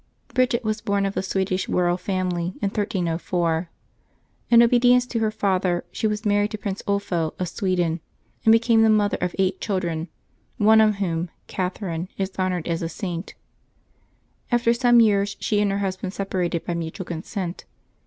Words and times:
©RiDGET 0.29 0.63
was 0.63 0.81
born 0.81 1.05
of 1.05 1.13
the 1.13 1.21
Swedish 1.21 1.69
royal 1.69 1.95
family, 1.95 2.55
in 2.59 2.69
1304. 2.71 3.69
In 4.49 4.63
obedience 4.63 5.05
to 5.05 5.19
her 5.19 5.29
father, 5.29 5.85
she 5.91 6.07
was 6.07 6.25
married 6.25 6.49
to 6.49 6.57
Prince 6.57 6.81
Ulpho 6.87 7.35
of 7.37 7.47
Sweden, 7.47 7.99
and 8.43 8.51
became 8.51 8.81
the 8.81 8.89
mother 8.89 9.19
of 9.21 9.35
eight 9.37 9.61
children, 9.61 10.07
one 10.57 10.81
of 10.81 10.95
whom, 10.95 11.29
Catherine, 11.45 12.07
is 12.17 12.31
honored 12.39 12.67
as 12.67 12.81
a 12.81 12.89
Saint. 12.89 13.35
After 14.51 14.73
some 14.73 15.01
years 15.01 15.37
she 15.39 15.61
and 15.61 15.69
her 15.69 15.77
husband 15.77 16.15
separated 16.15 16.65
by 16.65 16.73
mutual 16.73 17.05
consent. 17.05 17.65